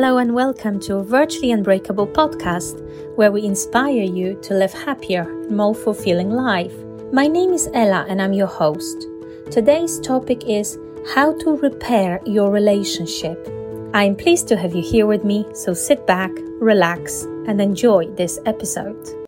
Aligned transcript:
Hello 0.00 0.16
and 0.16 0.32
welcome 0.32 0.80
to 0.80 0.96
a 0.96 1.04
Virtually 1.04 1.52
Unbreakable 1.52 2.06
podcast 2.06 2.80
where 3.16 3.30
we 3.30 3.44
inspire 3.44 4.02
you 4.02 4.34
to 4.40 4.54
live 4.54 4.72
happier 4.72 5.24
and 5.24 5.54
more 5.54 5.74
fulfilling 5.74 6.30
life. 6.30 6.72
My 7.12 7.26
name 7.26 7.52
is 7.52 7.68
Ela 7.74 8.06
and 8.08 8.22
I'm 8.22 8.32
your 8.32 8.46
host. 8.46 9.06
Today's 9.50 10.00
topic 10.00 10.44
is 10.46 10.78
how 11.12 11.36
to 11.40 11.58
repair 11.58 12.18
your 12.24 12.50
relationship. 12.50 13.46
I 13.92 14.04
am 14.04 14.16
pleased 14.16 14.48
to 14.48 14.56
have 14.56 14.74
you 14.74 14.80
here 14.82 15.06
with 15.06 15.22
me, 15.22 15.44
so 15.52 15.74
sit 15.74 16.06
back, 16.06 16.30
relax, 16.60 17.24
and 17.46 17.60
enjoy 17.60 18.06
this 18.14 18.38
episode. 18.46 19.19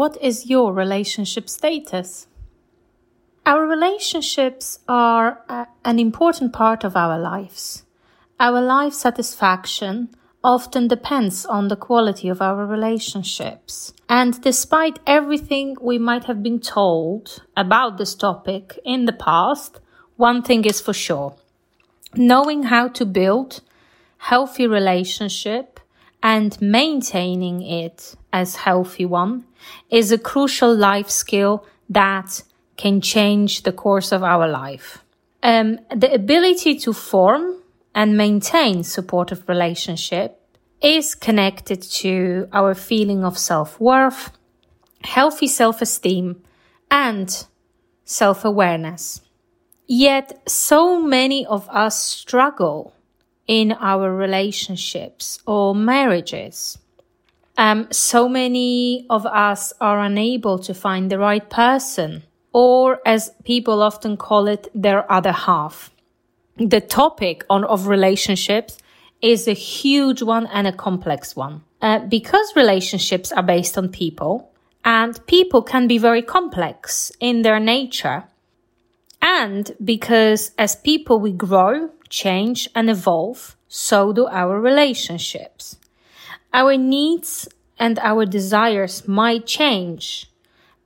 What 0.00 0.16
is 0.22 0.46
your 0.46 0.72
relationship 0.72 1.46
status? 1.50 2.26
Our 3.44 3.66
relationships 3.66 4.78
are 4.88 5.44
a, 5.46 5.66
an 5.84 5.98
important 5.98 6.54
part 6.54 6.84
of 6.84 6.96
our 6.96 7.18
lives. 7.18 7.84
Our 8.38 8.62
life 8.62 8.94
satisfaction 8.94 10.08
often 10.42 10.88
depends 10.88 11.44
on 11.44 11.68
the 11.68 11.76
quality 11.76 12.30
of 12.30 12.40
our 12.40 12.64
relationships. 12.64 13.92
And 14.08 14.40
despite 14.40 15.00
everything 15.06 15.76
we 15.82 15.98
might 15.98 16.24
have 16.24 16.42
been 16.42 16.60
told 16.60 17.42
about 17.54 17.98
this 17.98 18.14
topic 18.14 18.78
in 18.86 19.04
the 19.04 19.18
past, 19.28 19.80
one 20.16 20.40
thing 20.40 20.64
is 20.64 20.80
for 20.80 20.94
sure. 20.94 21.36
Knowing 22.14 22.62
how 22.62 22.88
to 22.88 23.04
build 23.04 23.60
healthy 24.16 24.66
relationship 24.66 25.69
and 26.22 26.60
maintaining 26.60 27.62
it 27.62 28.14
as 28.32 28.56
healthy 28.56 29.06
one 29.06 29.44
is 29.90 30.12
a 30.12 30.18
crucial 30.18 30.74
life 30.74 31.10
skill 31.10 31.64
that 31.88 32.42
can 32.76 33.00
change 33.00 33.62
the 33.62 33.72
course 33.72 34.12
of 34.12 34.22
our 34.22 34.48
life. 34.48 35.04
Um, 35.42 35.78
the 35.94 36.12
ability 36.12 36.76
to 36.80 36.92
form 36.92 37.56
and 37.94 38.16
maintain 38.16 38.84
supportive 38.84 39.48
relationship 39.48 40.40
is 40.80 41.14
connected 41.14 41.82
to 41.82 42.48
our 42.52 42.74
feeling 42.74 43.24
of 43.24 43.38
self-worth, 43.38 44.30
healthy 45.04 45.46
self-esteem, 45.46 46.42
and 46.90 47.46
self-awareness. 48.04 49.22
Yet 49.86 50.40
so 50.48 51.02
many 51.02 51.44
of 51.44 51.68
us 51.68 51.98
struggle 51.98 52.94
in 53.50 53.72
our 53.72 54.14
relationships 54.14 55.40
or 55.44 55.74
marriages. 55.74 56.78
Um, 57.58 57.88
so 57.90 58.28
many 58.28 59.06
of 59.10 59.26
us 59.26 59.72
are 59.80 59.98
unable 59.98 60.60
to 60.60 60.72
find 60.72 61.10
the 61.10 61.18
right 61.18 61.50
person, 61.50 62.22
or 62.52 63.00
as 63.04 63.32
people 63.42 63.82
often 63.82 64.16
call 64.16 64.46
it, 64.46 64.68
their 64.72 65.10
other 65.10 65.32
half. 65.32 65.90
The 66.58 66.80
topic 66.80 67.44
on, 67.50 67.64
of 67.64 67.88
relationships 67.88 68.78
is 69.20 69.48
a 69.48 69.52
huge 69.52 70.22
one 70.22 70.46
and 70.46 70.68
a 70.68 70.72
complex 70.72 71.34
one. 71.34 71.64
Uh, 71.82 71.98
because 72.06 72.54
relationships 72.54 73.32
are 73.32 73.42
based 73.42 73.76
on 73.76 73.88
people, 73.88 74.52
and 74.84 75.26
people 75.26 75.62
can 75.62 75.88
be 75.88 75.98
very 75.98 76.22
complex 76.22 77.10
in 77.18 77.42
their 77.42 77.58
nature, 77.58 78.22
and 79.20 79.72
because 79.82 80.52
as 80.56 80.76
people 80.76 81.18
we 81.18 81.32
grow, 81.32 81.90
change 82.10 82.68
and 82.74 82.90
evolve, 82.90 83.56
so 83.68 84.12
do 84.12 84.26
our 84.26 84.60
relationships. 84.60 85.78
Our 86.52 86.76
needs 86.76 87.48
and 87.78 87.98
our 88.00 88.26
desires 88.26 89.08
might 89.08 89.46
change 89.46 90.30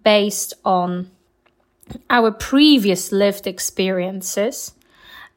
based 0.04 0.54
on 0.64 1.10
our 2.08 2.30
previous 2.30 3.10
lived 3.10 3.46
experiences. 3.46 4.74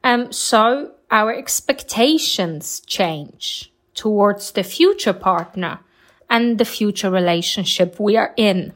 Um, 0.04 0.32
so 0.32 0.92
our 1.10 1.34
expectations 1.34 2.82
change 2.82 3.72
towards 3.96 4.52
the 4.52 4.64
future 4.64 5.14
partner 5.14 5.80
and 6.30 6.58
the 6.58 6.66
future 6.66 7.10
relationship 7.10 8.00
we 8.00 8.18
are 8.18 8.34
in, 8.38 8.74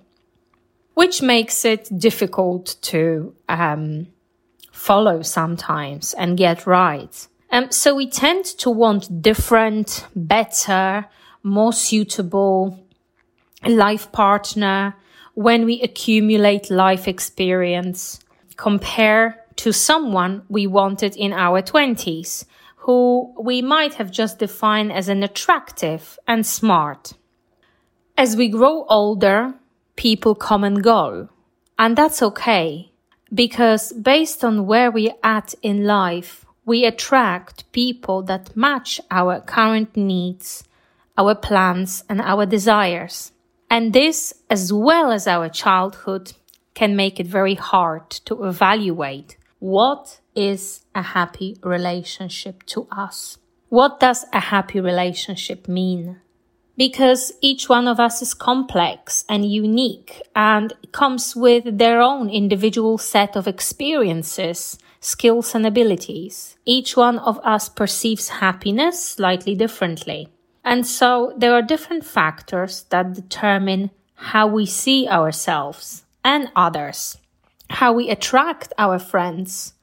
which 0.93 1.21
makes 1.21 1.65
it 1.65 1.89
difficult 1.97 2.77
to 2.81 3.35
um, 3.49 4.07
follow 4.81 5.21
sometimes 5.21 6.13
and 6.15 6.37
get 6.37 6.65
right. 6.65 7.27
Um, 7.51 7.69
so 7.69 7.93
we 7.93 8.07
tend 8.09 8.45
to 8.45 8.69
want 8.71 9.21
different, 9.21 10.07
better, 10.15 11.05
more 11.43 11.71
suitable 11.71 12.79
life 13.63 14.11
partner 14.11 14.95
when 15.35 15.65
we 15.65 15.81
accumulate 15.81 16.71
life 16.71 17.07
experience 17.07 18.19
compare 18.57 19.45
to 19.55 19.71
someone 19.71 20.41
we 20.49 20.65
wanted 20.65 21.15
in 21.15 21.31
our 21.31 21.61
twenties 21.61 22.45
who 22.77 23.33
we 23.39 23.61
might 23.61 23.93
have 23.93 24.11
just 24.11 24.39
defined 24.39 24.91
as 24.91 25.09
an 25.09 25.21
attractive 25.21 26.17
and 26.27 26.43
smart. 26.45 27.13
As 28.17 28.35
we 28.35 28.49
grow 28.49 28.85
older, 28.89 29.53
people 29.95 30.33
come 30.33 30.63
and 30.63 30.83
go. 30.83 31.29
And 31.77 31.95
that's 31.95 32.21
okay 32.23 32.90
because 33.33 33.93
based 33.93 34.43
on 34.43 34.65
where 34.65 34.91
we're 34.91 35.15
at 35.23 35.53
in 35.61 35.85
life, 35.85 36.45
we 36.65 36.85
attract 36.85 37.71
people 37.71 38.21
that 38.23 38.55
match 38.55 38.99
our 39.09 39.39
current 39.39 39.95
needs, 39.95 40.63
our 41.17 41.35
plans, 41.35 42.03
and 42.09 42.21
our 42.21 42.45
desires. 42.45 43.31
And 43.69 43.93
this, 43.93 44.33
as 44.49 44.71
well 44.71 45.11
as 45.11 45.27
our 45.27 45.49
childhood, 45.49 46.33
can 46.73 46.95
make 46.95 47.19
it 47.19 47.27
very 47.27 47.55
hard 47.55 48.09
to 48.25 48.43
evaluate 48.45 49.37
what 49.59 50.19
is 50.35 50.81
a 50.95 51.01
happy 51.01 51.57
relationship 51.63 52.63
to 52.65 52.87
us. 52.91 53.37
What 53.69 53.99
does 53.99 54.25
a 54.33 54.39
happy 54.39 54.79
relationship 54.79 55.67
mean? 55.67 56.19
Because 56.77 57.31
each 57.41 57.69
one 57.69 57.87
of 57.87 57.99
us 57.99 58.21
is 58.21 58.33
complex 58.33 59.25
and 59.29 59.45
unique 59.45 60.21
and 60.35 60.73
comes 60.91 61.35
with 61.35 61.77
their 61.77 62.01
own 62.01 62.29
individual 62.29 62.97
set 62.97 63.35
of 63.35 63.47
experiences, 63.47 64.77
skills 64.99 65.55
and 65.55 65.65
abilities. 65.65 66.57
Each 66.65 66.95
one 66.95 67.19
of 67.19 67.39
us 67.43 67.69
perceives 67.69 68.29
happiness 68.29 69.03
slightly 69.03 69.55
differently. 69.55 70.27
And 70.63 70.85
so 70.85 71.33
there 71.37 71.53
are 71.53 71.61
different 71.61 72.05
factors 72.05 72.83
that 72.89 73.13
determine 73.13 73.91
how 74.13 74.45
we 74.47 74.65
see 74.65 75.07
ourselves 75.07 76.05
and 76.23 76.51
others, 76.55 77.17
how 77.69 77.93
we 77.93 78.09
attract 78.09 78.71
our 78.77 78.99
friends 78.99 79.73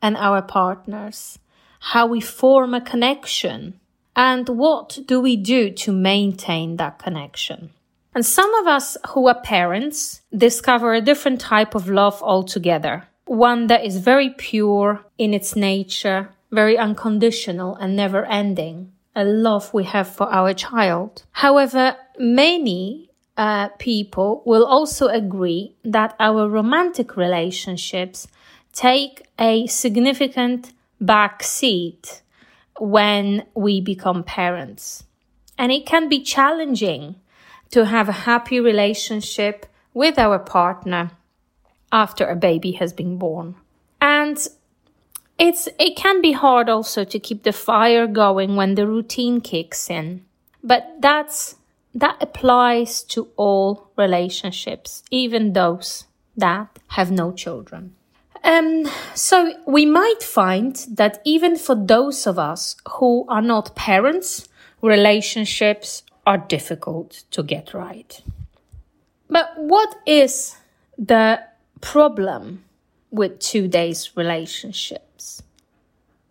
and 0.00 0.16
our 0.16 0.40
partners, 0.40 1.38
how 1.80 2.06
we 2.06 2.20
form 2.20 2.74
a 2.74 2.80
connection, 2.80 3.79
and 4.20 4.50
what 4.50 4.98
do 5.06 5.18
we 5.18 5.34
do 5.34 5.70
to 5.70 5.90
maintain 5.92 6.76
that 6.76 6.98
connection? 6.98 7.70
And 8.14 8.26
some 8.26 8.52
of 8.56 8.66
us 8.66 8.98
who 9.08 9.28
are 9.28 9.40
parents 9.40 10.20
discover 10.36 10.92
a 10.92 11.00
different 11.00 11.40
type 11.40 11.74
of 11.74 11.88
love 11.88 12.22
altogether. 12.22 13.08
One 13.24 13.68
that 13.68 13.82
is 13.82 13.96
very 13.96 14.28
pure 14.28 15.00
in 15.16 15.32
its 15.32 15.56
nature, 15.56 16.28
very 16.50 16.76
unconditional 16.76 17.76
and 17.76 17.96
never 17.96 18.26
ending. 18.26 18.92
A 19.16 19.24
love 19.24 19.72
we 19.72 19.84
have 19.84 20.08
for 20.08 20.30
our 20.30 20.52
child. 20.52 21.22
However, 21.32 21.96
many 22.18 23.08
uh, 23.38 23.68
people 23.78 24.42
will 24.44 24.66
also 24.66 25.06
agree 25.06 25.76
that 25.82 26.14
our 26.20 26.46
romantic 26.46 27.16
relationships 27.16 28.28
take 28.74 29.22
a 29.38 29.66
significant 29.66 30.74
back 31.00 31.42
seat 31.42 32.20
when 32.80 33.46
we 33.54 33.80
become 33.80 34.24
parents. 34.24 35.04
And 35.58 35.70
it 35.70 35.86
can 35.86 36.08
be 36.08 36.22
challenging 36.22 37.16
to 37.70 37.86
have 37.86 38.08
a 38.08 38.24
happy 38.26 38.58
relationship 38.58 39.66
with 39.92 40.18
our 40.18 40.38
partner 40.38 41.10
after 41.92 42.26
a 42.26 42.36
baby 42.36 42.72
has 42.72 42.92
been 42.92 43.18
born. 43.18 43.56
And 44.00 44.38
it's, 45.38 45.68
it 45.78 45.96
can 45.96 46.20
be 46.20 46.32
hard 46.32 46.68
also 46.68 47.04
to 47.04 47.18
keep 47.18 47.42
the 47.42 47.52
fire 47.52 48.06
going 48.06 48.56
when 48.56 48.74
the 48.74 48.86
routine 48.86 49.40
kicks 49.40 49.90
in. 49.90 50.24
But 50.62 50.96
that's, 51.00 51.56
that 51.94 52.16
applies 52.20 53.02
to 53.04 53.28
all 53.36 53.90
relationships, 53.96 55.02
even 55.10 55.52
those 55.52 56.04
that 56.36 56.78
have 56.88 57.10
no 57.10 57.32
children. 57.32 57.94
Um, 58.42 58.86
so 59.14 59.52
we 59.66 59.84
might 59.86 60.22
find 60.22 60.74
that 60.90 61.20
even 61.24 61.56
for 61.56 61.74
those 61.74 62.26
of 62.26 62.38
us 62.38 62.76
who 62.88 63.26
are 63.28 63.42
not 63.42 63.76
parents, 63.76 64.48
relationships 64.80 66.02
are 66.26 66.38
difficult 66.38 67.24
to 67.32 67.42
get 67.42 67.74
right. 67.74 68.22
But 69.28 69.52
what 69.56 69.94
is 70.06 70.56
the 70.98 71.40
problem 71.80 72.64
with 73.10 73.38
today's 73.40 74.16
relationships? 74.16 75.42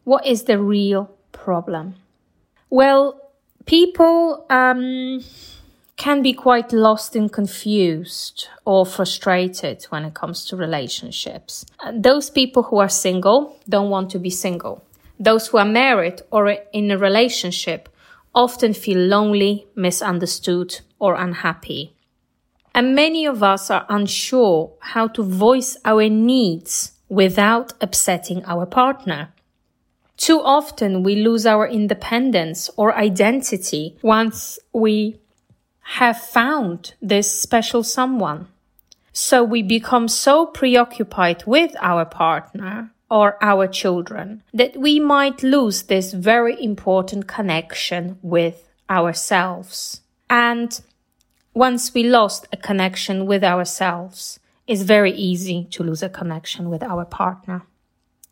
What 0.04 0.26
is 0.26 0.44
the 0.44 0.60
real 0.60 1.12
problem? 1.32 1.96
Well, 2.70 3.20
people 3.66 4.46
um, 4.50 5.24
can 6.00 6.22
be 6.22 6.31
quite 6.31 6.72
lost 6.72 7.13
and 7.13 7.31
confused 7.31 8.48
or 8.63 8.86
frustrated 8.86 9.84
when 9.90 10.06
it 10.06 10.13
comes 10.13 10.46
to 10.46 10.56
relationships. 10.56 11.66
Uh, 11.81 11.92
those 11.94 12.30
people 12.30 12.63
who 12.63 12.78
are 12.78 12.88
single 12.88 13.60
don't 13.68 13.90
want 13.90 14.10
to 14.10 14.18
be 14.18 14.30
single. 14.30 14.81
Those 15.19 15.48
who 15.48 15.57
are 15.57 15.66
married 15.66 16.22
or 16.31 16.56
in 16.72 16.90
a 16.90 16.98
relationship 16.98 17.90
often 18.34 18.74
feel 18.74 18.98
lonely, 18.98 19.68
misunderstood, 19.75 20.80
or 21.00 21.16
unhappy. 21.16 21.94
And 22.74 22.95
many 22.95 23.25
of 23.25 23.44
us 23.44 23.69
are 23.69 23.86
unsure 23.90 24.72
how 24.80 25.10
to 25.10 25.22
voice 25.22 25.75
our 25.84 26.07
needs 26.07 26.94
without 27.10 27.74
upsetting 27.81 28.45
our 28.45 28.66
partner. 28.66 29.34
Too 30.16 30.40
often 30.42 31.04
we 31.04 31.16
lose 31.16 31.45
our 31.45 31.68
independence 31.68 32.69
or 32.78 32.95
identity 32.95 33.98
once 34.02 34.60
we 34.72 35.19
have 35.94 36.22
found 36.22 36.94
this 37.02 37.30
special 37.32 37.84
someone. 37.84 38.48
So 39.12 39.44
we 39.44 39.64
become 39.64 40.08
so 40.08 40.46
preoccupied 40.46 41.44
with 41.48 41.76
our 41.82 42.06
partner 42.06 42.92
or 43.10 43.44
our 43.44 43.68
children 43.68 44.44
that 44.54 44.78
we 44.78 45.00
might 45.00 45.42
lose 45.42 45.84
this 45.84 46.14
very 46.14 46.64
important 46.64 47.28
connection 47.28 48.20
with 48.22 48.70
ourselves. 48.88 50.02
And 50.30 50.80
once 51.56 51.92
we 51.96 52.04
lost 52.04 52.46
a 52.54 52.58
connection 52.58 53.26
with 53.26 53.44
ourselves, 53.44 54.40
it's 54.68 54.84
very 54.84 55.12
easy 55.14 55.68
to 55.72 55.82
lose 55.82 56.04
a 56.04 56.10
connection 56.10 56.70
with 56.70 56.84
our 56.84 57.04
partner. 57.04 57.64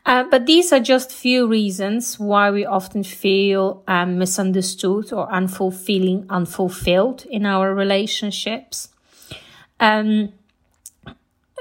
Uh, 0.07 0.23
but 0.23 0.45
these 0.45 0.71
are 0.71 0.79
just 0.79 1.11
few 1.11 1.45
reasons 1.45 2.17
why 2.17 2.49
we 2.49 2.65
often 2.65 3.03
feel 3.03 3.83
um, 3.89 4.17
misunderstood 4.17 5.11
or 5.11 5.27
unfulfilling, 5.27 6.25
unfulfilled 6.29 7.25
in 7.29 7.45
our 7.45 7.75
relationships. 7.75 8.87
Um, 9.81 10.31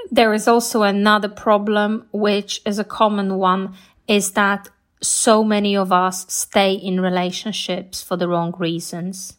there 0.09 0.33
is 0.33 0.47
also 0.47 0.83
another 0.83 1.27
problem, 1.27 2.07
which 2.13 2.61
is 2.65 2.79
a 2.79 2.85
common 2.85 3.35
one, 3.35 3.75
is 4.07 4.31
that 4.31 4.69
so 5.01 5.43
many 5.43 5.75
of 5.75 5.91
us 5.91 6.25
stay 6.31 6.71
in 6.71 7.01
relationships 7.01 8.01
for 8.01 8.15
the 8.15 8.29
wrong 8.29 8.55
reasons. 8.57 9.36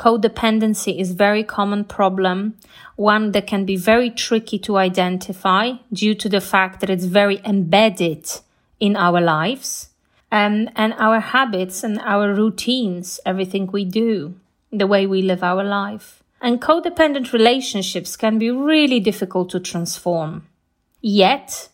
Codependency 0.00 0.98
is 0.98 1.12
very 1.12 1.44
common 1.44 1.84
problem, 1.84 2.56
one 2.96 3.32
that 3.32 3.46
can 3.46 3.66
be 3.66 3.76
very 3.76 4.08
tricky 4.08 4.58
to 4.60 4.78
identify 4.78 5.72
due 5.92 6.14
to 6.14 6.26
the 6.26 6.40
fact 6.40 6.80
that 6.80 6.88
it's 6.88 7.04
very 7.04 7.38
embedded 7.44 8.26
in 8.80 8.96
our 8.96 9.20
lives 9.20 9.90
um, 10.32 10.70
and 10.74 10.94
our 10.94 11.20
habits 11.20 11.84
and 11.84 12.00
our 12.00 12.32
routines, 12.32 13.20
everything 13.26 13.66
we 13.66 13.84
do, 13.84 14.34
the 14.72 14.86
way 14.86 15.06
we 15.06 15.20
live 15.20 15.42
our 15.42 15.62
life. 15.62 16.22
And 16.40 16.62
codependent 16.62 17.34
relationships 17.34 18.16
can 18.16 18.38
be 18.38 18.50
really 18.50 19.00
difficult 19.00 19.50
to 19.50 19.60
transform. 19.60 20.46
Yet, 21.02 21.68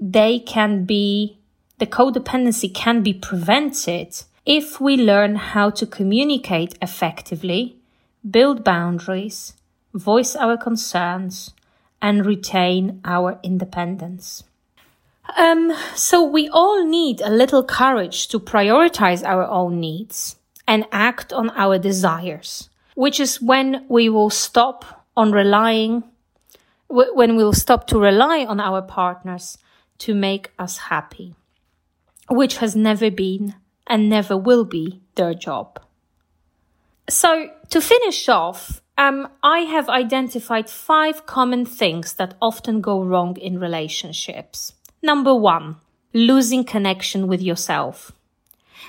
they 0.00 0.40
can 0.40 0.84
be, 0.84 1.38
the 1.78 1.86
codependency 1.86 2.74
can 2.74 3.04
be 3.04 3.14
prevented 3.14 4.24
if 4.44 4.80
we 4.80 4.96
learn 4.96 5.36
how 5.36 5.70
to 5.70 5.86
communicate 5.86 6.76
effectively, 6.82 7.76
build 8.28 8.64
boundaries, 8.64 9.54
voice 9.94 10.34
our 10.34 10.56
concerns, 10.56 11.52
and 12.00 12.26
retain 12.26 13.00
our 13.04 13.38
independence. 13.42 14.42
Um, 15.36 15.72
so 15.94 16.22
we 16.22 16.48
all 16.48 16.84
need 16.84 17.20
a 17.20 17.30
little 17.30 17.62
courage 17.62 18.26
to 18.28 18.40
prioritize 18.40 19.24
our 19.24 19.46
own 19.46 19.78
needs 19.78 20.36
and 20.66 20.86
act 20.90 21.32
on 21.32 21.50
our 21.50 21.78
desires, 21.78 22.68
which 22.94 23.20
is 23.20 23.40
when 23.40 23.86
we 23.88 24.08
will 24.08 24.30
stop 24.30 25.06
on 25.16 25.30
relying, 25.30 26.02
when 26.88 27.36
we'll 27.36 27.52
stop 27.52 27.86
to 27.86 27.98
rely 27.98 28.44
on 28.44 28.58
our 28.58 28.82
partners 28.82 29.56
to 29.98 30.14
make 30.14 30.50
us 30.58 30.78
happy, 30.78 31.36
which 32.28 32.56
has 32.56 32.74
never 32.74 33.10
been 33.10 33.54
and 33.86 34.08
never 34.08 34.36
will 34.36 34.64
be 34.64 35.00
their 35.14 35.34
job. 35.34 35.80
So 37.08 37.50
to 37.70 37.80
finish 37.80 38.28
off, 38.28 38.80
um, 38.96 39.28
I 39.42 39.60
have 39.60 39.88
identified 39.88 40.70
five 40.70 41.26
common 41.26 41.64
things 41.66 42.14
that 42.14 42.34
often 42.40 42.80
go 42.80 43.02
wrong 43.02 43.36
in 43.36 43.58
relationships. 43.58 44.74
Number 45.02 45.34
one, 45.34 45.76
losing 46.12 46.64
connection 46.64 47.26
with 47.26 47.42
yourself. 47.42 48.12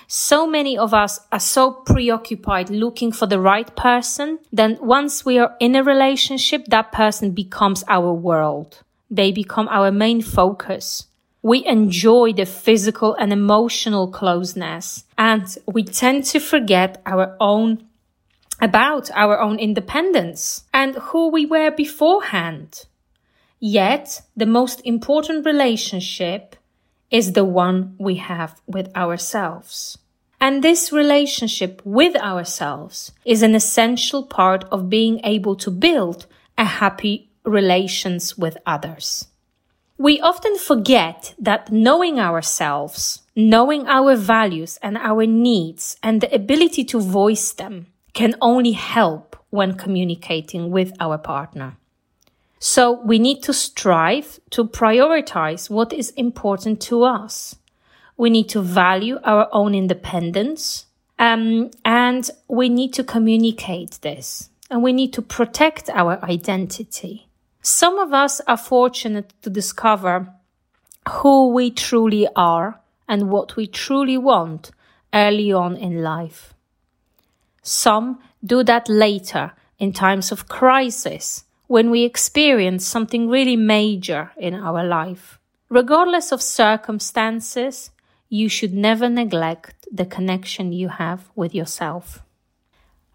So 0.07 0.45
many 0.45 0.78
of 0.78 0.94
us 0.94 1.19
are 1.31 1.39
so 1.39 1.72
preoccupied 1.72 2.69
looking 2.69 3.12
for 3.12 3.25
the 3.25 3.39
right 3.39 3.74
person, 3.75 4.39
then 4.51 4.78
once 4.81 5.25
we 5.25 5.39
are 5.39 5.56
in 5.60 5.75
a 5.75 5.84
relationship, 5.84 6.66
that 6.68 6.92
person 6.92 7.31
becomes 7.31 7.84
our 7.88 8.13
world. 8.13 8.81
They 9.10 9.31
become 9.31 9.68
our 9.69 9.92
main 9.92 10.22
focus 10.22 11.07
we 11.44 11.66
enjoy 11.66 12.31
the 12.31 12.45
physical 12.45 13.13
and 13.16 13.34
emotional 13.34 14.07
closeness 14.07 15.04
and 15.18 15.57
we 15.68 15.84
tend 15.84 16.24
to 16.24 16.40
forget 16.40 17.01
our 17.06 17.36
own 17.40 17.86
about 18.62 19.12
our 19.12 19.38
own 19.40 19.60
independence 19.60 20.63
and 20.74 20.95
who 20.95 21.30
we 21.30 21.45
were 21.45 21.69
beforehand. 21.69 22.86
Yet 23.60 24.22
the 24.38 24.45
most 24.45 24.80
important 24.86 25.45
relationship 25.45 26.56
is 27.12 27.34
the 27.34 27.44
one 27.44 27.96
we 28.00 28.16
have 28.16 28.62
with 28.66 28.96
ourselves. 28.96 29.98
And 30.39 30.63
this 30.63 30.94
relationship 30.94 31.81
with 31.84 32.16
ourselves 32.16 33.12
is 33.25 33.44
an 33.44 33.54
essential 33.54 34.24
part 34.24 34.63
of 34.72 34.89
being 34.89 35.19
able 35.25 35.56
to 35.57 35.72
build 35.72 36.25
a 36.57 36.66
happy 36.66 37.30
relations 37.44 38.38
with 38.38 38.57
others. 38.66 39.28
We 40.03 40.19
often 40.19 40.57
forget 40.57 41.33
that 41.39 41.71
knowing 41.71 42.19
ourselves, 42.19 43.21
knowing 43.38 43.88
our 43.88 44.17
values 44.17 44.77
and 44.83 44.97
our 44.97 45.25
needs 45.25 45.95
and 46.03 46.19
the 46.19 46.35
ability 46.35 46.83
to 46.91 47.00
voice 47.00 47.53
them 47.53 47.88
can 48.11 48.35
only 48.41 48.73
help 48.73 49.38
when 49.50 49.75
communicating 49.75 50.71
with 50.71 50.91
our 51.00 51.17
partner. 51.17 51.77
So 52.59 53.00
we 53.05 53.17
need 53.17 53.44
to 53.44 53.53
strive 53.53 54.41
to 54.50 54.65
prioritize 54.65 55.69
what 55.69 55.94
is 55.94 56.09
important 56.17 56.81
to 56.81 57.03
us. 57.03 57.55
We 58.17 58.29
need 58.29 58.50
to 58.50 58.61
value 58.61 59.19
our 59.23 59.47
own 59.53 59.73
independence. 59.73 60.85
Um, 61.17 61.71
and 61.85 62.29
we 62.50 62.67
need 62.67 62.91
to 62.95 63.05
communicate 63.05 64.00
this 64.01 64.50
and 64.69 64.83
we 64.83 64.91
need 64.91 65.13
to 65.13 65.22
protect 65.22 65.89
our 65.91 66.22
identity. 66.25 67.29
Some 67.65 67.98
of 67.98 68.12
us 68.12 68.41
are 68.46 68.58
fortunate 68.58 69.34
to 69.41 69.50
discover 69.50 70.27
who 71.08 71.53
we 71.53 71.72
truly 71.72 72.27
are 72.36 72.82
and 73.08 73.29
what 73.29 73.55
we 73.55 73.67
truly 73.67 74.17
want 74.17 74.72
early 75.13 75.53
on 75.53 75.77
in 75.77 76.03
life. 76.03 76.53
Some 77.62 78.20
do 78.43 78.65
that 78.65 78.89
later 78.89 79.53
in 79.79 79.93
times 79.93 80.29
of 80.29 80.50
crisis 80.50 81.46
when 81.67 81.89
we 81.89 82.03
experience 82.03 82.86
something 82.86 83.29
really 83.29 83.55
major 83.55 84.32
in 84.36 84.55
our 84.55 84.84
life. 84.84 85.39
Regardless 85.70 86.34
of 86.34 86.41
circumstances, 86.41 87.91
you 88.27 88.50
should 88.50 88.74
never 88.74 89.08
neglect 89.08 89.88
the 89.89 90.05
connection 90.05 90.74
you 90.74 90.89
have 90.89 91.32
with 91.34 91.55
yourself. 91.55 92.24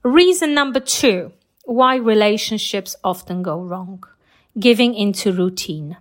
Reason 0.02 0.54
number 0.54 0.80
two 0.80 1.32
why 1.66 1.96
relationships 1.96 2.96
often 3.04 3.42
go 3.42 3.60
wrong 3.60 4.02
giving 4.58 4.94
into 4.94 5.32
routine. 5.32 5.96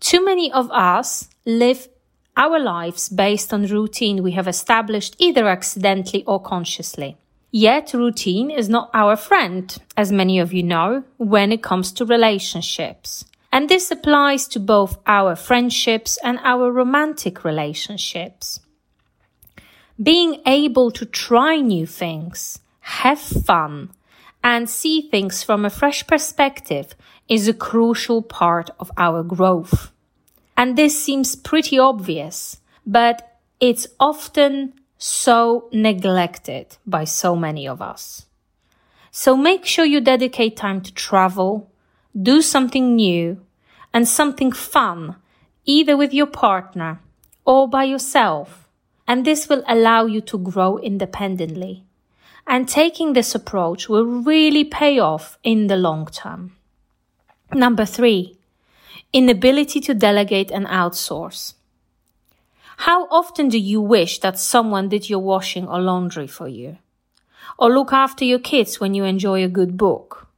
Too 0.00 0.24
many 0.24 0.52
of 0.52 0.70
us 0.70 1.28
live 1.44 1.88
our 2.36 2.58
lives 2.60 3.08
based 3.08 3.52
on 3.52 3.66
routine 3.66 4.22
we 4.22 4.32
have 4.32 4.46
established 4.46 5.16
either 5.18 5.48
accidentally 5.48 6.24
or 6.24 6.40
consciously. 6.40 7.16
Yet 7.50 7.94
routine 7.94 8.50
is 8.50 8.68
not 8.68 8.90
our 8.92 9.16
friend, 9.16 9.76
as 9.96 10.12
many 10.12 10.38
of 10.38 10.52
you 10.52 10.62
know, 10.62 11.04
when 11.16 11.50
it 11.50 11.62
comes 11.62 11.92
to 11.92 12.04
relationships. 12.04 13.24
And 13.50 13.68
this 13.68 13.90
applies 13.90 14.46
to 14.48 14.60
both 14.60 14.98
our 15.06 15.34
friendships 15.34 16.18
and 16.22 16.38
our 16.42 16.70
romantic 16.70 17.44
relationships. 17.44 18.60
Being 20.00 20.42
able 20.46 20.90
to 20.92 21.06
try 21.06 21.56
new 21.56 21.86
things, 21.86 22.60
have 22.80 23.18
fun, 23.18 23.90
and 24.44 24.68
see 24.68 25.08
things 25.08 25.42
from 25.42 25.64
a 25.64 25.70
fresh 25.70 26.06
perspective 26.06 26.94
is 27.28 27.46
a 27.46 27.54
crucial 27.54 28.22
part 28.22 28.70
of 28.80 28.90
our 28.96 29.22
growth. 29.22 29.92
And 30.56 30.76
this 30.76 31.00
seems 31.00 31.36
pretty 31.36 31.78
obvious, 31.78 32.60
but 32.86 33.40
it's 33.60 33.86
often 34.00 34.74
so 34.98 35.68
neglected 35.72 36.76
by 36.86 37.04
so 37.04 37.36
many 37.36 37.68
of 37.68 37.80
us. 37.80 38.26
So 39.10 39.36
make 39.36 39.64
sure 39.64 39.84
you 39.84 40.00
dedicate 40.00 40.56
time 40.56 40.80
to 40.82 40.92
travel, 40.92 41.70
do 42.20 42.42
something 42.42 42.96
new 42.96 43.40
and 43.94 44.06
something 44.06 44.52
fun, 44.52 45.16
either 45.64 45.96
with 45.96 46.12
your 46.12 46.26
partner 46.26 47.00
or 47.44 47.68
by 47.68 47.84
yourself. 47.84 48.68
And 49.06 49.24
this 49.24 49.48
will 49.48 49.62
allow 49.66 50.04
you 50.04 50.20
to 50.22 50.38
grow 50.38 50.78
independently. 50.78 51.84
And 52.46 52.68
taking 52.68 53.12
this 53.12 53.34
approach 53.34 53.88
will 53.88 54.04
really 54.04 54.64
pay 54.64 54.98
off 54.98 55.38
in 55.42 55.66
the 55.66 55.76
long 55.76 56.06
term. 56.06 56.57
Number 57.54 57.86
three, 57.86 58.38
inability 59.12 59.80
to 59.80 59.94
delegate 59.94 60.50
and 60.50 60.66
outsource. 60.66 61.54
How 62.78 63.08
often 63.10 63.48
do 63.48 63.58
you 63.58 63.80
wish 63.80 64.20
that 64.20 64.38
someone 64.38 64.88
did 64.88 65.10
your 65.10 65.18
washing 65.18 65.66
or 65.66 65.80
laundry 65.80 66.26
for 66.26 66.46
you? 66.46 66.78
Or 67.58 67.70
look 67.70 67.92
after 67.92 68.24
your 68.24 68.38
kids 68.38 68.78
when 68.78 68.94
you 68.94 69.04
enjoy 69.04 69.42
a 69.42 69.48
good 69.48 69.76
book? 69.76 70.28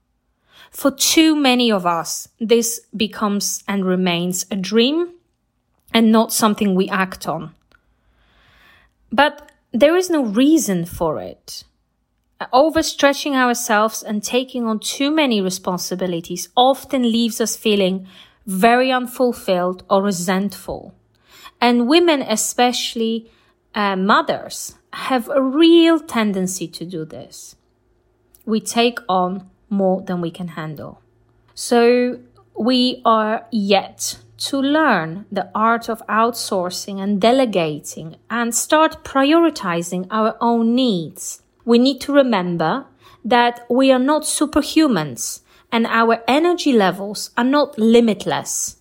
For 0.70 0.90
too 0.90 1.34
many 1.34 1.70
of 1.70 1.84
us, 1.84 2.28
this 2.38 2.80
becomes 2.96 3.62
and 3.66 3.84
remains 3.84 4.46
a 4.50 4.56
dream 4.56 5.10
and 5.92 6.12
not 6.12 6.32
something 6.32 6.74
we 6.74 6.88
act 6.88 7.26
on. 7.26 7.54
But 9.12 9.50
there 9.72 9.96
is 9.96 10.08
no 10.08 10.24
reason 10.24 10.84
for 10.84 11.20
it. 11.20 11.64
Overstretching 12.40 13.34
ourselves 13.34 14.02
and 14.02 14.22
taking 14.22 14.66
on 14.66 14.78
too 14.78 15.10
many 15.10 15.42
responsibilities 15.42 16.48
often 16.56 17.02
leaves 17.02 17.38
us 17.40 17.54
feeling 17.54 18.06
very 18.46 18.90
unfulfilled 18.90 19.82
or 19.90 20.02
resentful. 20.02 20.94
And 21.60 21.86
women, 21.86 22.22
especially 22.22 23.30
uh, 23.74 23.94
mothers, 23.96 24.76
have 24.94 25.28
a 25.28 25.42
real 25.42 26.00
tendency 26.00 26.66
to 26.68 26.86
do 26.86 27.04
this. 27.04 27.56
We 28.46 28.60
take 28.60 28.98
on 29.08 29.50
more 29.68 30.00
than 30.00 30.22
we 30.22 30.30
can 30.30 30.48
handle. 30.48 31.02
So 31.54 32.20
we 32.58 33.02
are 33.04 33.46
yet 33.52 34.18
to 34.38 34.58
learn 34.58 35.26
the 35.30 35.50
art 35.54 35.90
of 35.90 36.02
outsourcing 36.08 36.98
and 36.98 37.20
delegating 37.20 38.16
and 38.30 38.54
start 38.54 39.04
prioritizing 39.04 40.06
our 40.10 40.38
own 40.40 40.74
needs. 40.74 41.42
We 41.70 41.78
need 41.78 42.00
to 42.00 42.12
remember 42.12 42.86
that 43.24 43.64
we 43.70 43.92
are 43.92 44.04
not 44.12 44.22
superhumans 44.22 45.42
and 45.70 45.86
our 45.86 46.20
energy 46.26 46.72
levels 46.72 47.30
are 47.36 47.44
not 47.44 47.78
limitless 47.78 48.78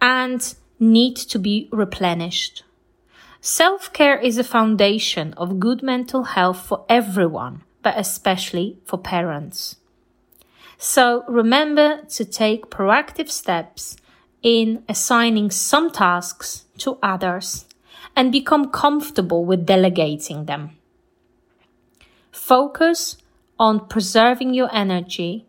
and 0.00 0.54
need 0.80 1.16
to 1.16 1.38
be 1.38 1.68
replenished. 1.70 2.64
Self 3.42 3.92
care 3.92 4.18
is 4.18 4.38
a 4.38 4.50
foundation 4.56 5.34
of 5.34 5.60
good 5.60 5.82
mental 5.82 6.22
health 6.32 6.64
for 6.64 6.86
everyone, 6.88 7.62
but 7.82 7.92
especially 7.98 8.78
for 8.86 8.96
parents. 8.96 9.76
So 10.78 11.24
remember 11.28 12.06
to 12.16 12.24
take 12.24 12.70
proactive 12.70 13.28
steps 13.28 13.98
in 14.42 14.82
assigning 14.88 15.50
some 15.50 15.90
tasks 15.90 16.64
to 16.78 16.96
others 17.02 17.66
and 18.16 18.32
become 18.32 18.70
comfortable 18.70 19.44
with 19.44 19.66
delegating 19.66 20.46
them. 20.46 20.78
Focus 22.34 23.16
on 23.60 23.86
preserving 23.86 24.54
your 24.54 24.68
energy 24.74 25.46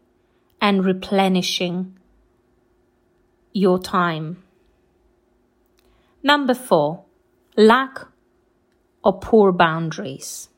and 0.62 0.86
replenishing 0.86 1.98
your 3.52 3.80
time. 3.80 4.44
Number 6.22 6.54
four, 6.54 7.04
lack 7.58 8.02
or 9.04 9.20
poor 9.20 9.52
boundaries. 9.52 10.50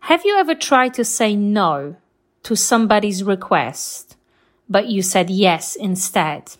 Have 0.00 0.26
you 0.26 0.36
ever 0.36 0.54
tried 0.54 0.92
to 0.94 1.04
say 1.04 1.34
no 1.34 1.96
to 2.42 2.54
somebody's 2.54 3.24
request, 3.24 4.18
but 4.68 4.88
you 4.88 5.00
said 5.00 5.30
yes 5.30 5.76
instead? 5.76 6.56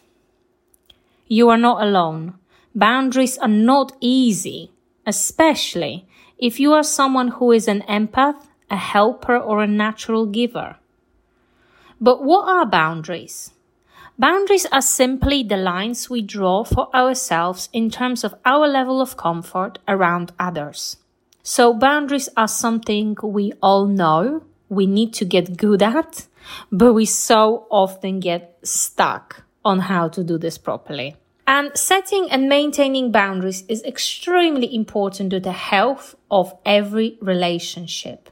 You 1.29 1.51
are 1.51 1.59
not 1.59 1.83
alone. 1.83 2.39
Boundaries 2.75 3.37
are 3.37 3.49
not 3.49 3.93
easy, 4.01 4.73
especially 5.07 6.09
if 6.41 6.59
you 6.59 6.73
are 6.73 6.83
someone 6.83 7.29
who 7.29 7.53
is 7.53 7.69
an 7.69 7.83
empath, 7.83 8.47
a 8.71 8.77
helper, 8.77 9.37
or 9.37 9.63
a 9.63 9.67
natural 9.67 10.27
giver. 10.27 10.77
But 12.01 12.25
what 12.25 12.49
are 12.49 12.65
boundaries? 12.65 13.53
Boundaries 14.19 14.67
are 14.73 14.83
simply 14.83 15.43
the 15.43 15.57
lines 15.57 16.09
we 16.09 16.23
draw 16.23 16.65
for 16.65 16.95
ourselves 16.95 17.69
in 17.73 17.91
terms 17.91 18.25
of 18.25 18.35
our 18.45 18.67
level 18.67 19.01
of 19.01 19.17
comfort 19.17 19.79
around 19.87 20.33
others. 20.39 20.97
So 21.43 21.75
boundaries 21.75 22.29
are 22.37 22.49
something 22.49 23.17
we 23.23 23.53
all 23.63 23.87
know 23.87 24.45
we 24.69 24.87
need 24.87 25.13
to 25.15 25.25
get 25.25 25.57
good 25.57 25.83
at, 25.83 26.27
but 26.71 26.95
we 26.95 27.05
so 27.05 27.67
often 27.71 28.21
get 28.21 28.59
stuck 28.63 29.43
on 29.65 29.81
how 29.81 30.09
to 30.09 30.25
do 30.25 30.39
this 30.39 30.57
properly. 30.57 31.17
And 31.51 31.77
setting 31.77 32.31
and 32.31 32.49
maintaining 32.49 33.11
boundaries 33.11 33.65
is 33.67 33.83
extremely 33.83 34.73
important 34.73 35.31
to 35.31 35.41
the 35.41 35.51
health 35.51 36.15
of 36.31 36.55
every 36.65 37.19
relationship. 37.21 38.31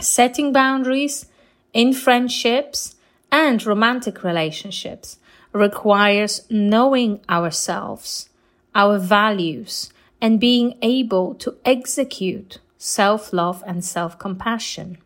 Setting 0.00 0.52
boundaries 0.52 1.26
in 1.72 1.92
friendships 1.92 2.96
and 3.30 3.64
romantic 3.64 4.24
relationships 4.24 5.20
requires 5.52 6.44
knowing 6.50 7.20
ourselves, 7.30 8.30
our 8.74 8.98
values, 8.98 9.92
and 10.20 10.40
being 10.40 10.76
able 10.82 11.36
to 11.36 11.56
execute 11.64 12.58
self 12.78 13.32
love 13.32 13.62
and 13.64 13.84
self 13.84 14.18
compassion. 14.18 14.98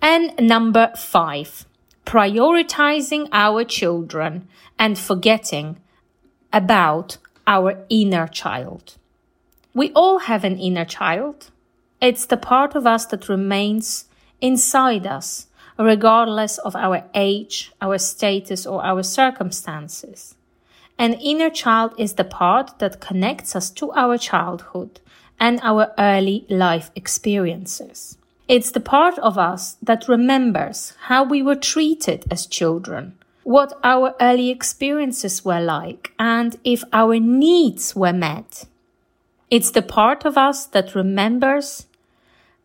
And 0.00 0.32
number 0.40 0.94
five, 0.96 1.66
prioritizing 2.06 3.28
our 3.32 3.64
children 3.64 4.48
and 4.78 4.98
forgetting 4.98 5.76
about 6.54 7.18
our 7.46 7.84
inner 7.90 8.28
child. 8.28 8.96
We 9.74 9.90
all 9.92 10.20
have 10.20 10.44
an 10.44 10.56
inner 10.56 10.84
child. 10.84 11.50
It's 12.00 12.26
the 12.26 12.36
part 12.36 12.76
of 12.76 12.86
us 12.86 13.04
that 13.06 13.28
remains 13.28 14.06
inside 14.40 15.06
us, 15.06 15.48
regardless 15.76 16.58
of 16.58 16.76
our 16.76 17.04
age, 17.12 17.72
our 17.82 17.98
status, 17.98 18.66
or 18.66 18.84
our 18.84 19.02
circumstances. 19.02 20.36
An 20.96 21.14
inner 21.14 21.50
child 21.50 21.92
is 21.98 22.14
the 22.14 22.24
part 22.24 22.78
that 22.78 23.00
connects 23.00 23.56
us 23.56 23.68
to 23.70 23.90
our 23.92 24.16
childhood 24.16 25.00
and 25.40 25.58
our 25.64 25.92
early 25.98 26.46
life 26.48 26.92
experiences. 26.94 28.16
It's 28.46 28.70
the 28.70 28.80
part 28.80 29.18
of 29.18 29.36
us 29.36 29.76
that 29.82 30.06
remembers 30.06 30.92
how 31.08 31.24
we 31.24 31.42
were 31.42 31.56
treated 31.56 32.24
as 32.30 32.46
children, 32.46 33.18
what 33.44 33.78
our 33.84 34.14
early 34.20 34.50
experiences 34.50 35.44
were 35.44 35.60
like 35.60 36.12
and 36.18 36.56
if 36.64 36.82
our 36.92 37.20
needs 37.20 37.94
were 37.94 38.12
met. 38.12 38.64
It's 39.50 39.70
the 39.70 39.82
part 39.82 40.24
of 40.24 40.36
us 40.36 40.66
that 40.66 40.94
remembers 40.94 41.86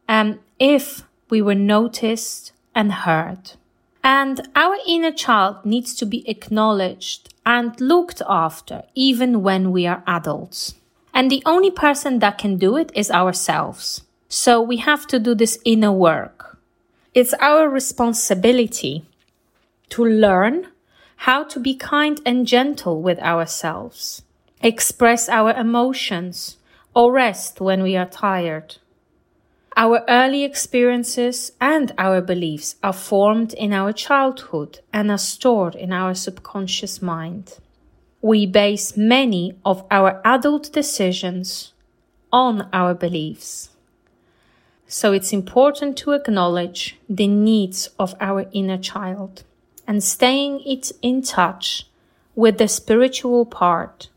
um, 0.07 0.39
if 0.57 1.03
we 1.29 1.41
were 1.41 1.55
noticed 1.55 2.53
and 2.73 2.91
heard. 2.91 3.51
And 4.03 4.47
our 4.55 4.77
inner 4.87 5.11
child 5.11 5.65
needs 5.65 5.93
to 5.95 6.05
be 6.05 6.27
acknowledged 6.27 7.33
and 7.45 7.79
looked 7.81 8.21
after 8.27 8.83
even 8.95 9.43
when 9.43 9.71
we 9.71 9.85
are 9.85 10.03
adults. 10.07 10.75
And 11.13 11.29
the 11.29 11.43
only 11.45 11.71
person 11.71 12.19
that 12.19 12.37
can 12.37 12.57
do 12.57 12.77
it 12.77 12.91
is 12.95 13.11
ourselves. 13.11 14.03
So 14.29 14.61
we 14.61 14.77
have 14.77 15.05
to 15.07 15.19
do 15.19 15.35
this 15.35 15.59
inner 15.65 15.91
work. 15.91 16.57
It's 17.13 17.33
our 17.35 17.67
responsibility 17.67 19.08
to 19.89 20.05
learn 20.05 20.67
how 21.23 21.43
to 21.43 21.59
be 21.59 21.75
kind 21.75 22.21
and 22.25 22.47
gentle 22.47 23.01
with 23.01 23.19
ourselves, 23.19 24.21
express 24.61 25.27
our 25.27 25.51
emotions, 25.51 26.57
or 26.95 27.11
rest 27.11 27.59
when 27.59 27.83
we 27.83 27.95
are 27.97 28.05
tired. 28.05 28.77
Our 29.75 30.03
early 30.09 30.43
experiences 30.43 31.51
and 31.61 31.93
our 31.97 32.21
beliefs 32.21 32.75
are 32.83 32.93
formed 32.93 33.53
in 33.53 33.73
our 33.73 33.93
childhood 33.93 34.79
and 34.91 35.11
are 35.11 35.17
stored 35.17 35.75
in 35.75 35.93
our 35.93 36.13
subconscious 36.13 37.01
mind. 37.01 37.57
We 38.21 38.45
base 38.45 38.97
many 38.97 39.55
of 39.63 39.85
our 39.89 40.21
adult 40.25 40.73
decisions 40.73 41.73
on 42.31 42.67
our 42.73 42.93
beliefs. 42.93 43.69
So 44.87 45.13
it's 45.13 45.31
important 45.31 45.97
to 45.99 46.11
acknowledge 46.13 46.97
the 47.07 47.27
needs 47.27 47.89
of 47.99 48.15
our 48.19 48.47
inner 48.51 48.77
child 48.77 49.43
and 49.89 50.03
staying 50.03 50.61
it 50.65 50.91
in 51.01 51.23
touch 51.23 51.87
with 52.35 52.59
the 52.59 52.67
spiritual 52.67 53.45
part 53.45 54.09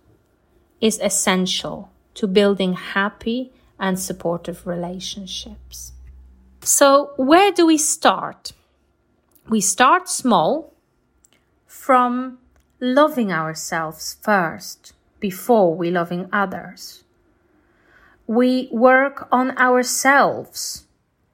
is 0.82 1.00
essential 1.00 1.90
to 2.12 2.26
building 2.26 2.74
happy 2.74 3.50
and 3.78 3.98
supportive 3.98 4.66
relationships. 4.66 5.92
So 6.60 7.12
where 7.16 7.50
do 7.50 7.66
we 7.66 7.78
start? 7.78 8.52
We 9.48 9.62
start 9.62 10.08
small 10.10 10.74
from 11.66 12.38
loving 12.78 13.32
ourselves 13.32 14.18
first 14.20 14.92
before 15.20 15.74
we 15.74 15.90
loving 15.90 16.28
others 16.32 17.02
we 18.26 18.68
work 18.72 19.28
on 19.32 19.56
ourselves 19.58 20.86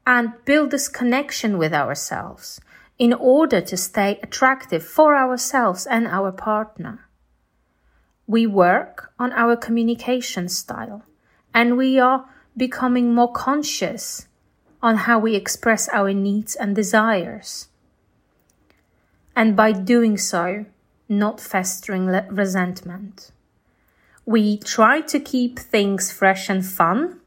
and 0.07 0.33
build 0.45 0.71
this 0.71 0.89
connection 0.89 1.59
with 1.59 1.73
ourselves 1.73 2.61
in 2.99 3.13
order 3.13 3.61
to 3.61 3.77
stay 3.77 4.19
attractive 4.23 4.85
for 4.85 5.17
ourselves 5.17 5.87
and 5.87 6.07
our 6.07 6.33
partner. 6.33 7.09
We 8.27 8.47
work 8.47 9.13
on 9.19 9.33
our 9.33 9.57
communication 9.57 10.49
style 10.49 11.05
and 11.55 11.77
we 11.77 11.99
are 11.99 12.29
becoming 12.57 13.15
more 13.15 13.33
conscious 13.33 14.27
on 14.83 14.97
how 14.97 15.19
we 15.19 15.35
express 15.35 15.89
our 15.91 16.13
needs 16.13 16.55
and 16.55 16.75
desires. 16.75 17.69
And 19.35 19.57
by 19.57 19.73
doing 19.73 20.19
so, 20.19 20.67
not 21.09 21.41
festering 21.41 22.07
le- 22.07 22.27
resentment. 22.31 23.31
We 24.27 24.59
try 24.59 25.01
to 25.03 25.19
keep 25.19 25.59
things 25.59 26.13
fresh 26.13 26.51
and 26.51 26.65
fun, 26.65 27.21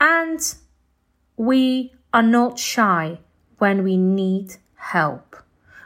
and 0.00 0.38
we 1.36 1.92
are 2.12 2.22
not 2.22 2.58
shy 2.58 3.18
when 3.58 3.82
we 3.82 3.96
need 3.96 4.56
help. 4.76 5.36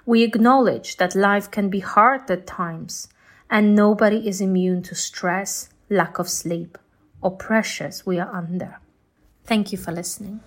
We 0.07 0.23
acknowledge 0.23 0.97
that 0.97 1.15
life 1.15 1.50
can 1.50 1.69
be 1.69 1.81
hard 1.81 2.31
at 2.31 2.47
times, 2.47 3.09
and 3.49 3.75
nobody 3.75 4.27
is 4.29 4.41
immune 4.41 4.83
to 4.83 4.95
stress, 4.95 5.69
lack 5.89 6.19
of 6.19 6.29
sleep, 6.29 6.79
or 7.21 7.31
pressures 7.31 8.05
we 8.07 8.19
are 8.19 8.35
under. 8.35 8.79
Thank 9.45 9.73
you 9.73 9.79
for 9.79 9.93
listening. 9.93 10.41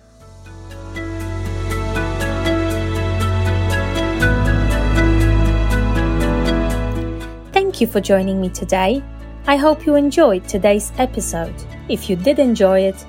Thank 7.52 7.80
you 7.80 7.86
for 7.86 8.00
joining 8.00 8.40
me 8.40 8.50
today. 8.50 9.02
I 9.46 9.56
hope 9.56 9.84
you 9.84 9.94
enjoyed 9.96 10.48
today's 10.48 10.92
episode. 10.98 11.54
If 11.88 12.08
you 12.08 12.16
did 12.16 12.38
enjoy 12.38 12.80
it, 12.80 13.04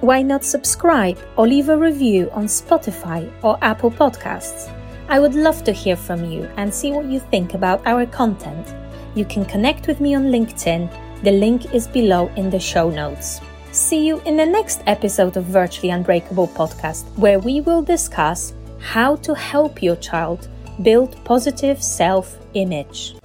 why 0.00 0.22
not 0.22 0.44
subscribe 0.44 1.18
or 1.36 1.46
leave 1.46 1.68
a 1.68 1.76
review 1.76 2.30
on 2.32 2.44
Spotify 2.44 3.30
or 3.42 3.58
Apple 3.62 3.90
Podcasts? 3.90 4.72
I 5.08 5.20
would 5.20 5.34
love 5.34 5.64
to 5.64 5.72
hear 5.72 5.96
from 5.96 6.24
you 6.24 6.50
and 6.56 6.72
see 6.72 6.92
what 6.92 7.06
you 7.06 7.20
think 7.20 7.54
about 7.54 7.86
our 7.86 8.06
content. 8.06 8.74
You 9.14 9.24
can 9.24 9.44
connect 9.44 9.86
with 9.86 10.00
me 10.00 10.14
on 10.14 10.24
LinkedIn. 10.24 11.22
The 11.22 11.32
link 11.32 11.74
is 11.74 11.86
below 11.86 12.28
in 12.36 12.50
the 12.50 12.60
show 12.60 12.90
notes. 12.90 13.40
See 13.72 14.06
you 14.06 14.20
in 14.26 14.36
the 14.36 14.44
next 14.44 14.82
episode 14.86 15.36
of 15.36 15.44
Virtually 15.44 15.90
Unbreakable 15.90 16.48
podcast, 16.48 17.04
where 17.16 17.38
we 17.38 17.60
will 17.60 17.82
discuss 17.82 18.52
how 18.80 19.16
to 19.16 19.34
help 19.34 19.82
your 19.82 19.96
child 19.96 20.48
build 20.82 21.16
positive 21.24 21.82
self 21.82 22.38
image. 22.54 23.16